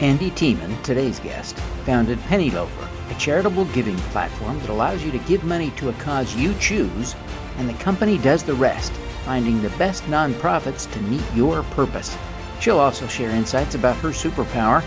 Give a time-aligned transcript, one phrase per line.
[0.00, 5.18] Andi Tiemann, today's guest, founded Penny Loafer, a charitable giving platform that allows you to
[5.18, 7.14] give money to a cause you choose,
[7.58, 8.92] and the company does the rest,
[9.26, 12.16] finding the best nonprofits to meet your purpose.
[12.60, 14.82] She'll also share insights about her superpower.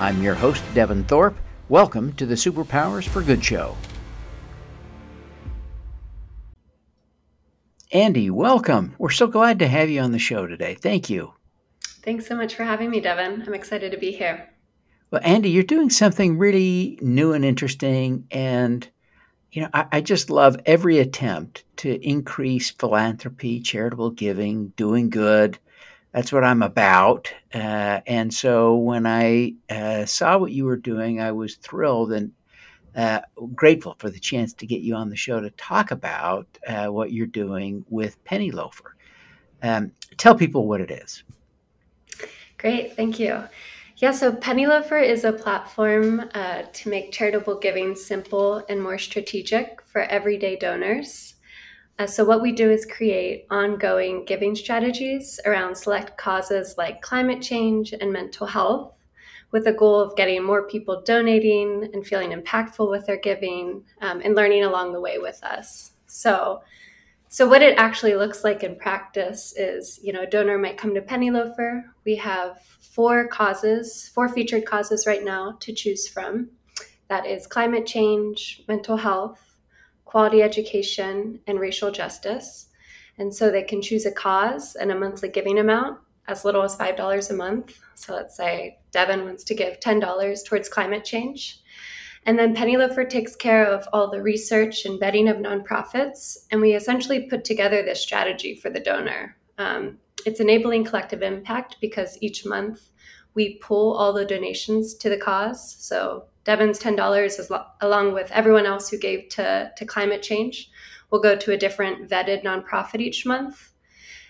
[0.00, 1.38] I'm your host, Devin Thorpe.
[1.70, 3.74] Welcome to the Superpowers for Good show.
[7.90, 8.94] Andi, welcome.
[8.98, 10.74] We're so glad to have you on the show today.
[10.74, 11.32] Thank you.
[12.02, 13.44] Thanks so much for having me, Devin.
[13.46, 14.50] I'm excited to be here.
[15.10, 18.26] Well, Andi, you're doing something really new and interesting.
[18.30, 18.86] And,
[19.52, 25.58] you know, I, I, just love every attempt to increase philanthropy, charitable giving, doing good.
[26.12, 27.32] That's what I'm about.
[27.54, 32.32] Uh, and so when I uh, saw what you were doing, I was thrilled and
[32.94, 33.20] uh,
[33.54, 37.12] grateful for the chance to get you on the show to talk about uh, what
[37.12, 38.94] you're doing with Penny Loafer.
[39.62, 41.22] Um, tell people what it is.
[42.58, 43.44] Great, thank you.
[44.00, 48.96] Yeah, so Penny Loafer is a platform uh, to make charitable giving simple and more
[48.96, 51.34] strategic for everyday donors.
[51.98, 57.42] Uh, so, what we do is create ongoing giving strategies around select causes like climate
[57.42, 58.94] change and mental health,
[59.50, 64.20] with the goal of getting more people donating and feeling impactful with their giving um,
[64.24, 65.90] and learning along the way with us.
[66.06, 66.60] So,
[67.28, 70.94] so what it actually looks like in practice is, you know, a donor might come
[70.94, 71.84] to Penny Loafer.
[72.04, 76.50] We have four causes, four featured causes right now to choose from.
[77.08, 79.56] That is climate change, mental health,
[80.04, 82.68] quality education, and racial justice.
[83.18, 86.76] And so they can choose a cause and a monthly giving amount as little as
[86.76, 87.78] $5 a month.
[87.94, 91.60] So let's say Devin wants to give $10 towards climate change.
[92.28, 96.36] And then Penny Loafer takes care of all the research and vetting of nonprofits.
[96.50, 99.34] And we essentially put together this strategy for the donor.
[99.56, 102.90] Um, it's enabling collective impact because each month
[103.32, 105.74] we pull all the donations to the cause.
[105.78, 110.70] So Devin's $10 is lo- along with everyone else who gave to, to climate change
[111.10, 113.70] will go to a different vetted nonprofit each month.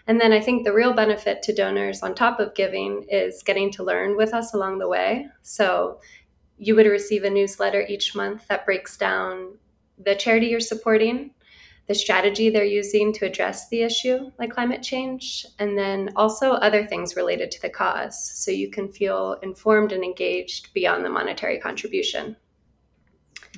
[0.08, 3.70] And then I think the real benefit to donors on top of giving is getting
[3.72, 5.26] to learn with us along the way.
[5.42, 6.00] So
[6.58, 9.56] you would receive a newsletter each month that breaks down
[9.98, 11.30] the charity you're supporting,
[11.86, 16.84] the strategy they're using to address the issue, like climate change, and then also other
[16.84, 18.30] things related to the cause.
[18.34, 22.36] So you can feel informed and engaged beyond the monetary contribution.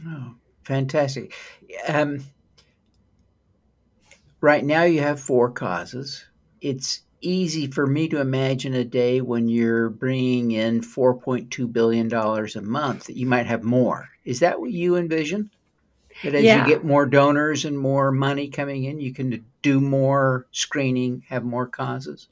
[0.06, 0.34] Oh,
[0.64, 1.34] fantastic.
[1.88, 2.24] Um,
[4.40, 6.24] right now, you have four causes.
[6.60, 12.62] It's easy for me to imagine a day when you're bringing in $4.2 billion a
[12.62, 14.08] month that you might have more.
[14.24, 15.50] Is that what you envision?
[16.22, 16.66] That as yeah.
[16.66, 21.44] you get more donors and more money coming in, you can do more screening, have
[21.44, 22.28] more causes?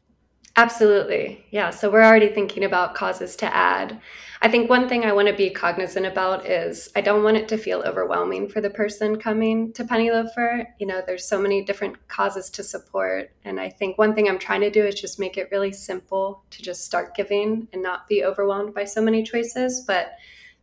[0.59, 1.45] Absolutely.
[1.53, 1.71] Yeah.
[1.71, 4.01] So we're already thinking about causes to add.
[4.43, 7.47] I think one thing I want to be cognizant about is I don't want it
[7.51, 10.67] to feel overwhelming for the person coming to Penny Loafer.
[10.81, 13.31] You know, there's so many different causes to support.
[13.45, 16.43] And I think one thing I'm trying to do is just make it really simple
[16.51, 19.85] to just start giving and not be overwhelmed by so many choices.
[19.87, 20.15] But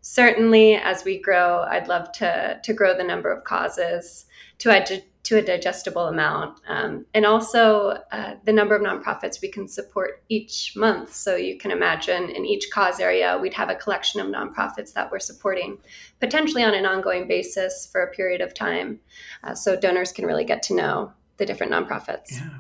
[0.02, 4.26] certainly as we grow, I'd love to, to grow the number of causes
[4.58, 6.60] to add to a digestible amount.
[6.68, 11.14] Um, and also uh, the number of nonprofits we can support each month.
[11.16, 15.12] So you can imagine in each cause area, we'd have a collection of nonprofits that
[15.12, 15.80] we're supporting
[16.20, 19.00] potentially on an ongoing basis for a period of time.
[19.44, 22.32] Uh, so donors can really get to know the different nonprofits.
[22.32, 22.60] Yeah.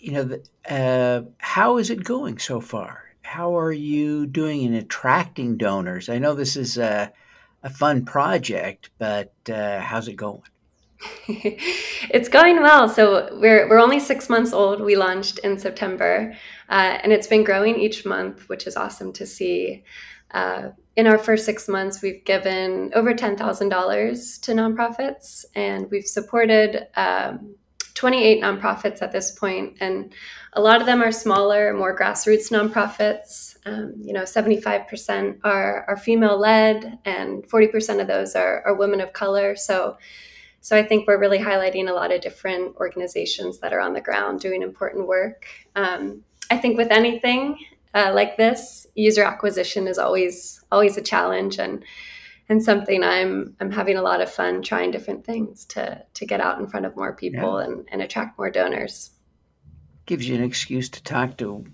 [0.00, 0.38] You know,
[0.70, 3.02] uh, how is it going so far?
[3.22, 6.08] How are you doing in attracting donors?
[6.08, 7.12] I know this is a,
[7.64, 10.42] a fun project, but uh, how's it going?
[11.28, 12.88] it's going well.
[12.88, 14.80] So we're we're only six months old.
[14.80, 16.34] We launched in September,
[16.68, 19.84] uh, and it's been growing each month, which is awesome to see.
[20.32, 25.88] Uh, in our first six months, we've given over ten thousand dollars to nonprofits, and
[25.90, 27.54] we've supported um,
[27.94, 30.12] twenty eight nonprofits at this point, and
[30.54, 33.56] a lot of them are smaller, more grassroots nonprofits.
[33.64, 38.34] Um, you know, seventy five percent are are female led, and forty percent of those
[38.34, 39.54] are are women of color.
[39.54, 39.96] So
[40.60, 44.00] so I think we're really highlighting a lot of different organizations that are on the
[44.00, 45.46] ground doing important work.
[45.76, 47.58] Um, I think with anything
[47.94, 51.84] uh, like this, user acquisition is always always a challenge and
[52.48, 56.40] and something I'm I'm having a lot of fun trying different things to to get
[56.40, 57.66] out in front of more people yeah.
[57.66, 59.10] and, and attract more donors.
[60.06, 61.64] Gives you an excuse to talk to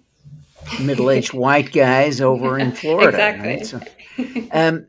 [0.81, 3.09] middle-aged white guys over in Florida.
[3.09, 3.49] Exactly.
[3.49, 3.67] Right?
[3.67, 4.87] So, um,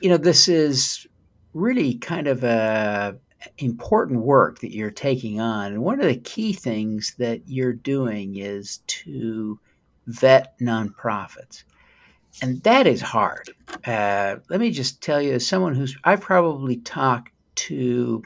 [0.00, 1.06] you know, this is
[1.54, 3.16] really kind of a
[3.58, 5.72] important work that you're taking on.
[5.72, 9.58] And one of the key things that you're doing is to
[10.06, 11.64] vet nonprofits.
[12.42, 13.50] and that is hard.
[13.86, 18.24] Uh, let me just tell you, as someone who's, I've probably talked to,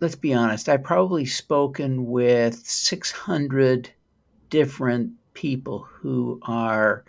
[0.00, 3.90] let's be honest, I've probably spoken with 600
[4.48, 7.04] different people who are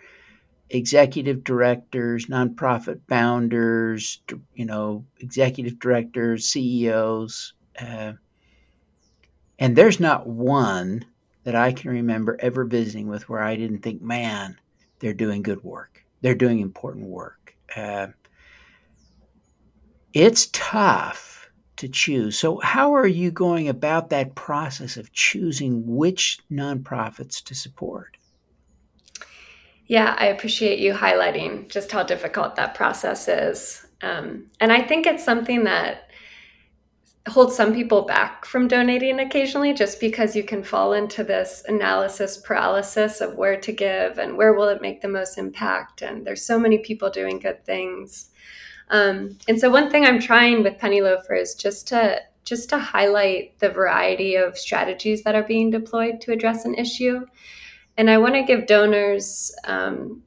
[0.72, 4.20] executive directors, nonprofit founders,
[4.54, 7.52] you know, executive directors, CEOs.
[7.78, 8.12] Uh,
[9.58, 11.04] and there's not one
[11.44, 14.58] that I can remember ever visiting with where I didn't think, man,
[14.98, 16.04] they're doing good work.
[16.20, 17.54] They're doing important work.
[17.76, 18.08] Uh,
[20.12, 22.38] it's tough to choose.
[22.38, 28.16] So, how are you going about that process of choosing which nonprofits to support?
[29.92, 33.84] Yeah, I appreciate you highlighting just how difficult that process is.
[34.00, 36.08] Um, and I think it's something that
[37.28, 42.38] holds some people back from donating occasionally just because you can fall into this analysis
[42.38, 46.00] paralysis of where to give and where will it make the most impact.
[46.00, 48.30] And there's so many people doing good things.
[48.88, 52.78] Um, and so one thing i'm trying with penny loafer is just to just to
[52.78, 57.26] highlight the variety of strategies that are being deployed to address an issue
[57.96, 60.22] and i want to give donors um,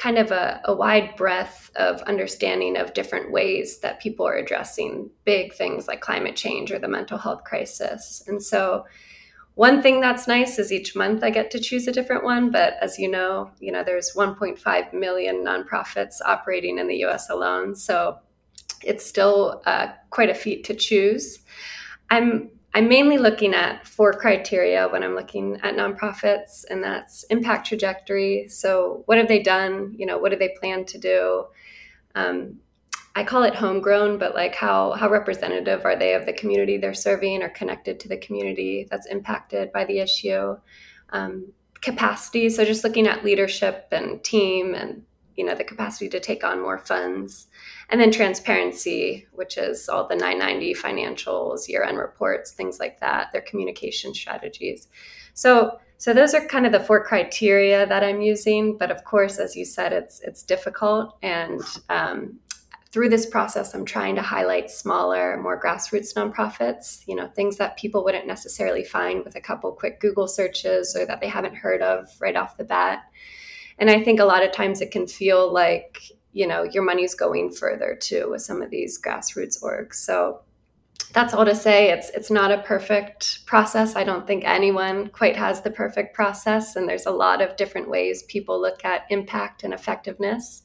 [0.00, 5.10] kind of a, a, wide breadth of understanding of different ways that people are addressing
[5.26, 8.24] big things like climate change or the mental health crisis.
[8.26, 8.86] And so
[9.56, 12.76] one thing that's nice is each month I get to choose a different one, but
[12.80, 18.20] as you know, you know there's 1.5 million nonprofits operating in the US alone, so
[18.82, 21.40] it's still uh, quite a feat to choose.
[22.08, 27.66] I'm I'm mainly looking at four criteria when I'm looking at nonprofits, and that's impact
[27.66, 28.46] trajectory.
[28.48, 29.94] So, what have they done?
[29.96, 31.46] You know, what do they plan to do?
[32.14, 32.60] Um,
[33.16, 36.94] I call it homegrown, but like how how representative are they of the community they're
[36.94, 40.56] serving or connected to the community that's impacted by the issue?
[41.10, 42.50] Um, capacity.
[42.50, 45.02] So, just looking at leadership and team and
[45.36, 47.46] you know the capacity to take on more funds.
[47.88, 53.32] And then transparency which is all the 990 financials year end reports things like that
[53.32, 54.88] their communication strategies.
[55.34, 59.38] So so those are kind of the four criteria that i'm using but of course
[59.38, 61.16] as you said it's it's difficult.
[61.22, 62.40] And um,
[62.92, 67.76] through this process i'm trying to highlight smaller more grassroots nonprofits you know things that
[67.76, 71.82] people wouldn't necessarily find with a couple quick google searches or that they haven't heard
[71.82, 73.04] of right off the bat
[73.80, 77.14] and i think a lot of times it can feel like you know your money's
[77.14, 79.94] going further too with some of these grassroots orgs.
[79.94, 80.40] So
[81.12, 83.96] that's all to say it's it's not a perfect process.
[83.96, 87.88] I don't think anyone quite has the perfect process and there's a lot of different
[87.88, 90.62] ways people look at impact and effectiveness.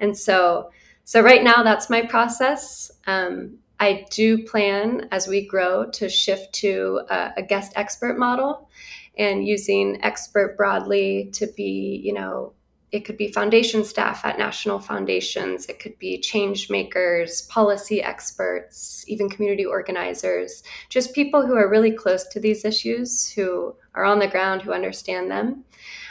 [0.00, 0.70] And so
[1.04, 2.90] so right now that's my process.
[3.06, 8.70] Um, i do plan as we grow to shift to a, a guest expert model
[9.16, 12.52] and using expert broadly to be, you know,
[12.94, 19.04] it could be foundation staff at national foundations, it could be change makers, policy experts,
[19.08, 24.20] even community organizers, just people who are really close to these issues, who are on
[24.20, 25.64] the ground, who understand them.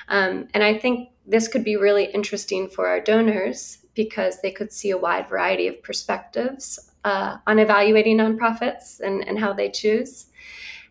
[0.09, 4.73] Um, and I think this could be really interesting for our donors because they could
[4.73, 10.25] see a wide variety of perspectives uh, on evaluating nonprofits and, and how they choose.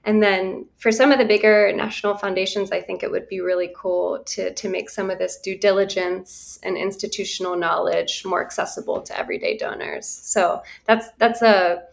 [0.05, 3.71] And then for some of the bigger national foundations, I think it would be really
[3.77, 9.19] cool to, to make some of this due diligence and institutional knowledge more accessible to
[9.19, 10.07] everyday donors.
[10.07, 11.85] So that's that's a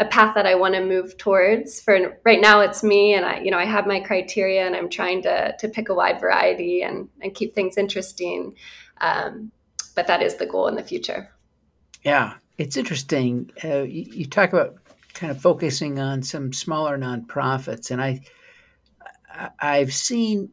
[0.00, 1.80] a path that I want to move towards.
[1.80, 4.88] For right now, it's me, and I, you know, I have my criteria, and I'm
[4.88, 8.54] trying to to pick a wide variety and and keep things interesting.
[9.00, 9.50] Um,
[9.94, 11.32] but that is the goal in the future.
[12.04, 13.50] Yeah, it's interesting.
[13.64, 14.76] Uh, you, you, talk about
[15.18, 18.20] kind of focusing on some smaller nonprofits, and I
[19.58, 20.52] I've seen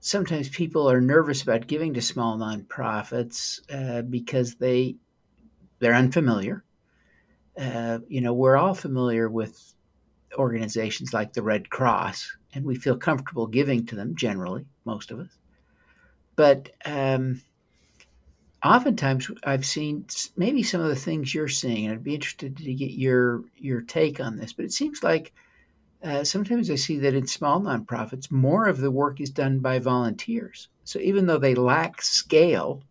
[0.00, 4.96] sometimes people are nervous about giving to small nonprofits uh, because they
[5.78, 6.64] they're unfamiliar.
[7.58, 9.74] Uh, you know, we're all familiar with
[10.34, 15.20] organizations like the Red Cross, and we feel comfortable giving to them generally, most of
[15.20, 15.38] us.
[16.34, 17.40] But um,
[18.64, 22.74] oftentimes I've seen maybe some of the things you're seeing, and I'd be interested to
[22.74, 24.52] get your your take on this.
[24.52, 25.32] But it seems like
[26.02, 29.78] uh, sometimes I see that in small nonprofits, more of the work is done by
[29.78, 30.68] volunteers.
[30.84, 32.82] So even though they lack scale,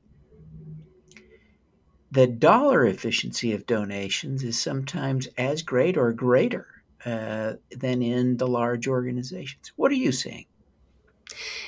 [2.12, 6.68] the dollar efficiency of donations is sometimes as great or greater
[7.06, 9.72] uh, than in the large organizations.
[9.76, 10.46] What are you seeing?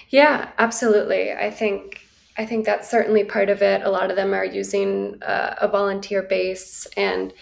[0.10, 1.34] Yeah, absolutely.
[1.34, 2.01] I think
[2.38, 3.82] I think that's certainly part of it.
[3.84, 7.34] A lot of them are using uh, a volunteer base and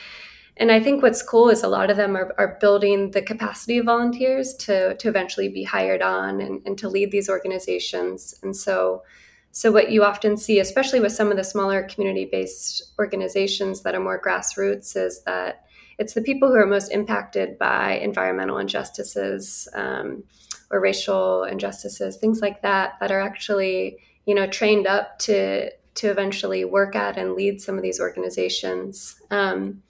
[0.58, 3.78] and I think what's cool is a lot of them are, are building the capacity
[3.78, 8.36] of volunteers to to eventually be hired on and, and to lead these organizations.
[8.42, 9.04] And so
[9.52, 13.96] So, what you often see, especially with some of the smaller community based organizations that
[13.96, 15.66] are more grassroots, is that
[15.98, 20.26] it's the people who are most impacted by environmental injustices um,
[20.72, 26.10] or racial injustices, things like that, that are actually, you know, trained up to to
[26.10, 29.22] eventually work at and lead some of these organizations.
[29.32, 29.82] Um,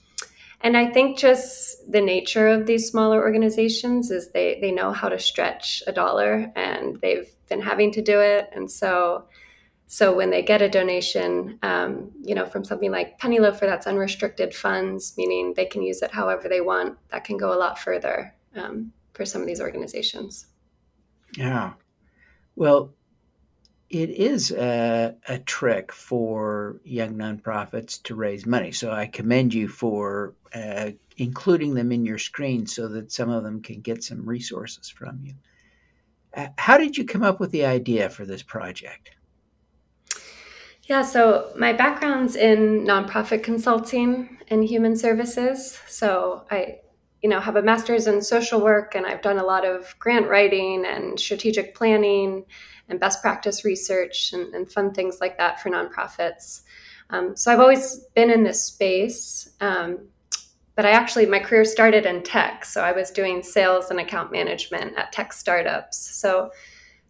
[0.61, 5.09] and I think just the nature of these smaller organizations is they they know how
[5.09, 9.25] to stretch a dollar, and they've been having to do it, and so
[9.87, 13.85] so when they get a donation, um, you know, from something like Penny Loafer, that's
[13.85, 16.97] unrestricted funds, meaning they can use it however they want.
[17.09, 20.47] That can go a lot further um, for some of these organizations.
[21.37, 21.73] Yeah.
[22.55, 22.93] Well,
[23.89, 28.71] it is a, a, trick for young nonprofits to raise money.
[28.71, 33.43] So I commend you for uh, including them in your screen so that some of
[33.43, 35.35] them can get some resources from you.
[36.35, 39.11] Uh, how did you come up with the idea for this project?
[40.83, 45.79] Yeah, so my background's in nonprofit consulting and human services.
[45.87, 46.79] So I,
[47.25, 50.29] you know, have a master's in social work and I've done a lot of grant
[50.29, 52.45] writing and strategic planning
[52.87, 56.61] and best practice research and, and fun things like that for nonprofits.
[57.09, 59.49] Um, so I've always been in this space.
[59.59, 60.07] Um,
[60.75, 62.63] but I actually, my career started in tech.
[62.63, 65.97] So I was doing sales and account management at tech startups.
[65.97, 66.51] So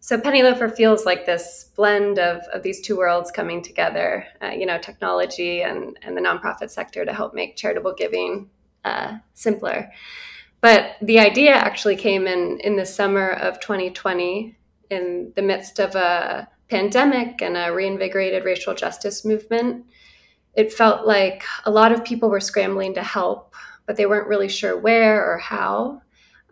[0.00, 4.50] so Penny Loafer feels like this blend of, of these two worlds coming together, uh,
[4.50, 8.48] you know, technology and, and the nonprofit sector to help make charitable giving
[8.86, 9.90] uh, simpler.
[10.60, 14.56] But the idea actually came in in the summer of 2020
[14.90, 19.84] in the midst of a pandemic and a reinvigorated racial justice movement.
[20.54, 23.54] It felt like a lot of people were scrambling to help,
[23.86, 26.02] but they weren't really sure where or how.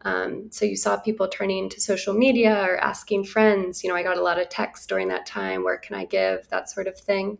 [0.02, 3.82] Um, so you saw people turning to social media or asking friends.
[3.82, 5.64] You know, I got a lot of texts during that time.
[5.64, 6.46] Where can I give?
[6.50, 7.38] That sort of thing.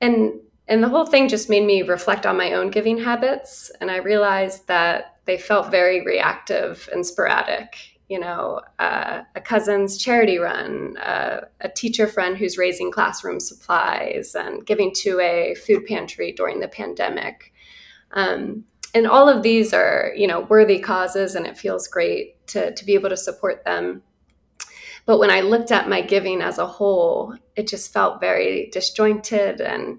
[0.00, 3.70] And and the whole thing just made me reflect on my own giving habits.
[3.80, 7.76] And I realized that they felt very reactive and sporadic.
[8.08, 14.34] You know, uh, a cousin's charity run, uh, a teacher friend who's raising classroom supplies,
[14.34, 17.52] and giving to a food pantry during the pandemic.
[18.12, 22.74] Um, and all of these are you know worthy causes and it feels great to,
[22.74, 24.02] to be able to support them
[25.06, 29.60] but when i looked at my giving as a whole it just felt very disjointed
[29.60, 29.98] and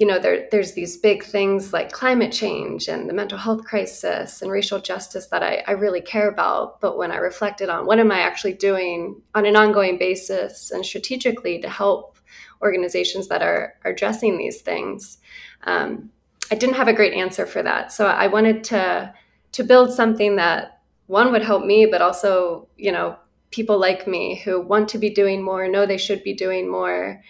[0.00, 4.42] you know there, there's these big things like climate change and the mental health crisis
[4.42, 8.00] and racial justice that I, I really care about but when i reflected on what
[8.00, 12.16] am i actually doing on an ongoing basis and strategically to help
[12.62, 15.18] organizations that are, are addressing these things
[15.64, 16.10] um,
[16.50, 17.92] I didn't have a great answer for that.
[17.92, 19.14] So I wanted to
[19.52, 23.16] to build something that one would help me, but also, you know,
[23.50, 27.20] people like me who want to be doing more, know they should be doing more,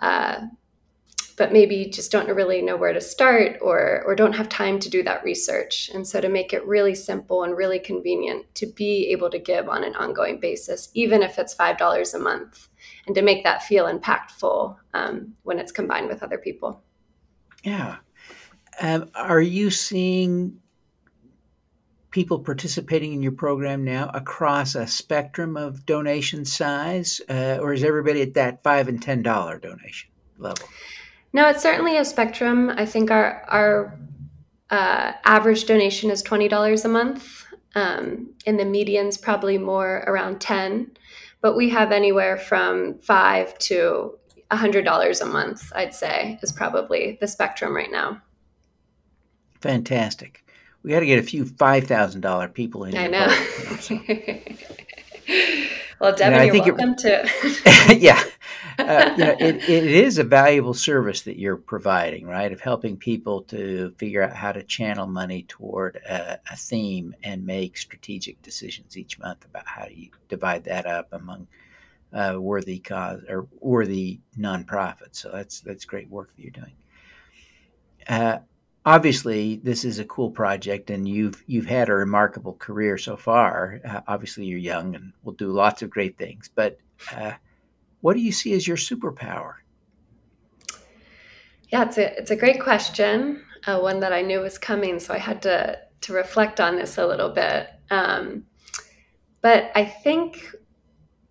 [0.00, 0.40] uh,
[1.36, 4.88] but maybe just don't really know where to start or or don't have time to
[4.90, 5.90] do that research.
[5.92, 9.68] And so to make it really simple and really convenient to be able to give
[9.68, 12.68] on an ongoing basis, even if it's five dollars a month,
[13.06, 16.82] and to make that feel impactful um, when it's combined with other people.
[17.62, 17.96] Yeah.
[18.80, 20.58] Um, are you seeing
[22.10, 27.84] people participating in your program now across a spectrum of donation size, uh, or is
[27.84, 30.66] everybody at that five and ten dollar donation level?
[31.36, 32.70] No, it's certainly a spectrum.
[32.70, 33.98] I think our our
[34.70, 40.40] uh, average donation is twenty dollars a month, um, and the median's probably more around
[40.40, 40.92] ten.
[41.42, 44.18] But we have anywhere from five to
[44.50, 45.70] hundred dollars a month.
[45.74, 48.22] I'd say is probably the spectrum right now.
[49.60, 50.42] Fantastic.
[50.82, 52.96] We got to get a few five thousand dollar people in.
[52.96, 53.28] I know.
[56.00, 58.22] well, Devin, you're welcome it, yeah,
[58.78, 62.52] uh, you know, it, it is a valuable service that you're providing, right?
[62.52, 67.46] Of helping people to figure out how to channel money toward a, a theme and
[67.46, 71.46] make strategic decisions each month about how you divide that up among
[72.12, 75.16] uh, worthy cause or worthy nonprofits.
[75.16, 76.74] So that's that's great work that you're doing.
[78.08, 78.38] Uh,
[78.86, 83.80] obviously this is a cool project and you've you've had a remarkable career so far.
[83.84, 86.78] Uh, obviously you're young and will do lots of great things but
[87.12, 87.32] uh,
[88.00, 89.54] what do you see as your superpower?
[91.68, 95.12] Yeah it's a it's a great question uh, one that i knew was coming so
[95.12, 97.68] i had to to reflect on this a little bit.
[97.90, 98.44] Um,
[99.42, 100.54] but i think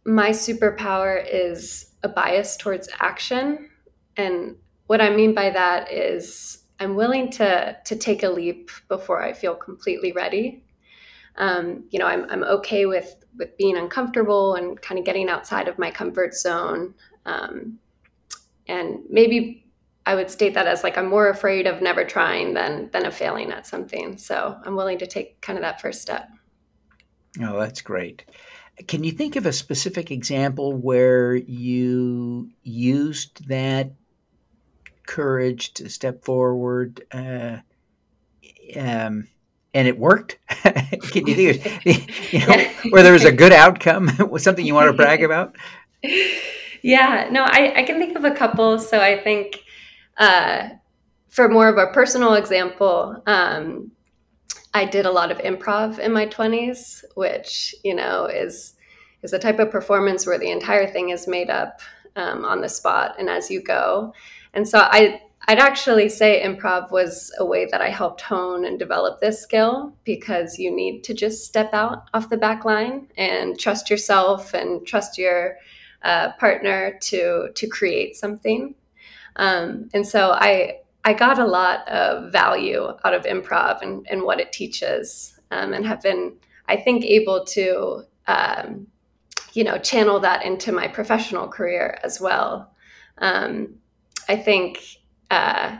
[0.05, 3.69] my superpower is a bias towards action
[4.17, 4.57] and
[4.87, 9.33] what i mean by that is I'm willing to to take a leap before I
[9.33, 10.63] feel completely ready.
[11.37, 15.67] Um, you know, I'm I'm okay with with being uncomfortable and kind of getting outside
[15.67, 16.93] of my comfort zone.
[17.25, 17.79] Um,
[18.67, 19.65] and maybe
[20.05, 23.15] I would state that as like I'm more afraid of never trying than than of
[23.15, 24.17] failing at something.
[24.17, 26.29] So I'm willing to take kind of that first step.
[27.41, 28.23] Oh, that's great.
[28.87, 33.91] Can you think of a specific example where you used that
[35.05, 37.57] courage to step forward, uh,
[38.75, 39.27] um,
[39.73, 40.39] and it worked?
[40.49, 41.85] Can you think of
[42.33, 44.11] you know, where there was a good outcome?
[44.29, 45.55] was something you want to brag about?
[46.81, 48.77] Yeah, no, I, I can think of a couple.
[48.77, 49.63] So I think
[50.17, 50.69] uh,
[51.29, 53.91] for more of a personal example, um,
[54.75, 58.75] I did a lot of improv in my 20s, which, you know, is
[59.23, 61.79] is a type of performance where the entire thing is made up
[62.15, 64.13] um, on the spot and as you go.
[64.55, 68.79] And so I I'd actually say improv was a way that I helped hone and
[68.79, 73.59] develop this skill because you need to just step out off the back line and
[73.59, 75.57] trust yourself and trust your
[76.01, 78.73] uh, partner to to create something.
[79.35, 84.23] Um, and so I I got a lot of value out of improv and, and
[84.23, 88.87] what it teaches, um, and have been I think able to um,
[89.53, 92.71] you know channel that into my professional career as well.
[93.19, 93.75] Um,
[94.27, 94.79] I think
[95.31, 95.77] uh,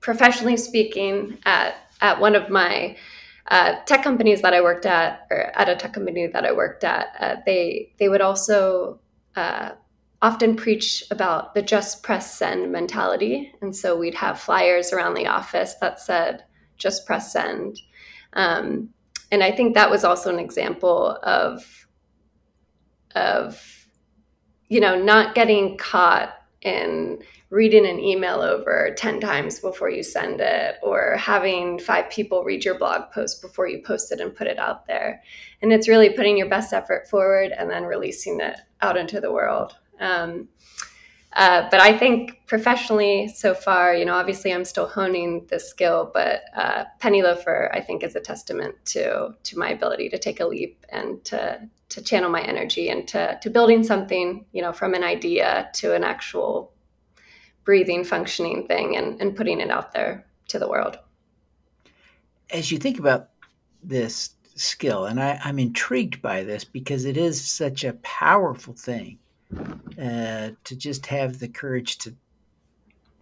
[0.00, 2.96] professionally speaking, at at one of my
[3.50, 6.84] uh, tech companies that I worked at, or at a tech company that I worked
[6.84, 9.00] at, uh, they they would also
[9.36, 9.70] uh,
[10.20, 13.52] often preach about the just press send mentality.
[13.62, 16.44] And so we'd have flyers around the office that said,
[16.76, 17.78] just press send.
[18.32, 18.90] Um,
[19.30, 21.86] and I think that was also an example of,
[23.14, 23.88] of,
[24.68, 30.40] you know, not getting caught in reading an email over 10 times before you send
[30.40, 34.46] it or having five people read your blog post before you post it and put
[34.46, 35.22] it out there.
[35.62, 39.32] And it's really putting your best effort forward and then releasing it out into the
[39.32, 39.76] world.
[39.98, 40.48] Um,
[41.32, 46.10] uh, but I think professionally so far, you know, obviously I'm still honing this skill,
[46.12, 50.40] but uh, Penny Loafer, I think, is a testament to to my ability to take
[50.40, 54.94] a leap and to to channel my energy into to building something, you know, from
[54.94, 56.72] an idea to an actual
[57.68, 60.98] breathing, functioning thing, and and putting it out there to the world.
[62.50, 63.28] As you think about
[63.82, 69.18] this skill, and I, I'm intrigued by this because it is such a powerful thing
[70.00, 72.14] uh, to just have the courage to,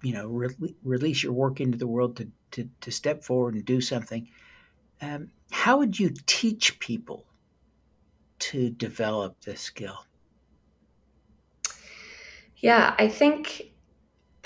[0.03, 3.65] you know, re- release your work into the world to, to, to step forward and
[3.65, 4.29] do something.
[5.03, 7.25] Um, how would you teach people
[8.39, 10.07] to develop this skill?
[12.59, 13.73] Yeah, I think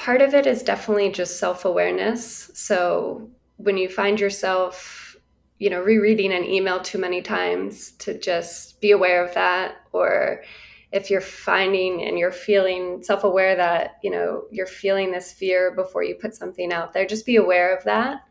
[0.00, 2.50] part of it is definitely just self awareness.
[2.54, 5.14] So when you find yourself,
[5.58, 10.42] you know, rereading an email too many times, to just be aware of that or
[10.90, 16.02] if you're finding and you're feeling self-aware that you know you're feeling this fear before
[16.02, 18.22] you put something out there just be aware of that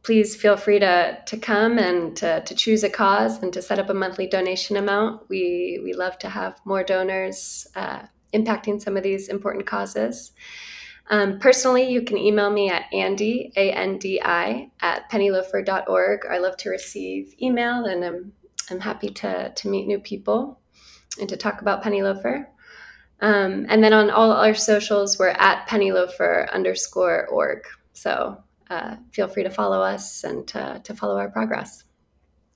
[0.03, 3.79] please feel free to, to come and to, to choose a cause and to set
[3.79, 5.27] up a monthly donation amount.
[5.27, 10.34] We, we love to have more donors uh, impacting some of these important causes.
[11.10, 16.19] Um, personally, you can email me at Andi, A-N-D-I, at pennyloafer.org.
[16.29, 18.34] I love to receive email and I'm,
[18.69, 20.60] I'm happy to, to meet new people
[21.19, 22.47] and to talk about Penny Loafer.
[23.21, 27.63] Um, and then on all our socials, we're at pennyloafer underscore org.
[27.93, 31.84] So uh, feel free to follow us and to, to follow our progress.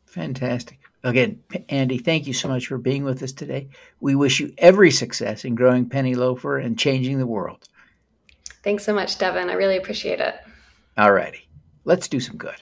[0.08, 0.80] Fantastic.
[1.04, 3.70] Again, Andi, thank you so much for being with us today.
[4.00, 7.70] We wish you every success in growing Penny Loafer and changing the world.
[8.63, 9.52] Thanks so much, Devin.
[9.52, 10.36] I really appreciate it.
[10.98, 11.48] All righty.
[11.84, 12.56] Let's do some good.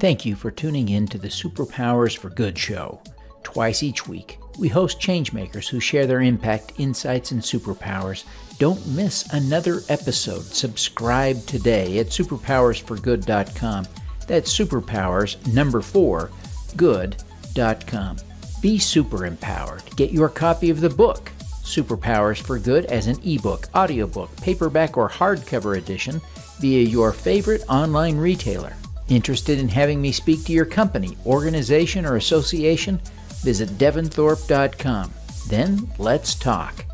[0.00, 3.00] Thank you for tuning in to the Superpowers for Good show.
[3.42, 8.22] Twice each week, we host changemakers who share their impact, insights, and superpowers.
[8.58, 10.42] Don't miss another episode.
[10.42, 13.86] Subscribe today at superpowersforgood.com.
[14.28, 16.30] That's superpowers number 4
[16.76, 18.16] good.com.
[18.60, 19.82] Be super empowered.
[19.96, 21.32] Get your copy of the book
[21.62, 26.20] Superpowers for Good as an ebook, audiobook, paperback, or hardcover edition
[26.60, 28.74] via your favorite online retailer.
[29.08, 33.00] Interested in having me speak to your company, organization, or association?
[33.42, 35.12] Visit devinthorpe.com.
[35.48, 36.84] Then let's talk.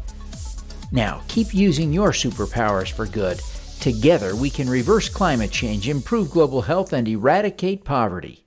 [0.92, 3.40] Now, keep using your superpowers for good.
[3.80, 8.43] Together, we can reverse climate change, improve global health, and eradicate poverty.